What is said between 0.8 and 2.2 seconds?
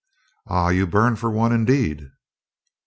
burn for one, indeed."